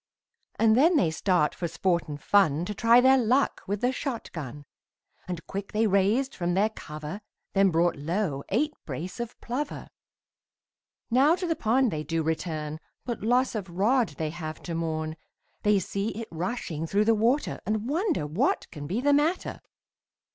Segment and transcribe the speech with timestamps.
[0.57, 4.31] And then they start for sport and fun, To try their luck with the shot
[4.31, 4.65] gun,
[5.27, 7.21] And quick they raised from their cover,
[7.53, 9.89] Then brought low eight brace of plover.
[11.11, 15.17] Now to the pond they do return, But loss of rod they have to mourn,
[15.61, 19.61] They see it rushing through the water, And wonder what can be the matter.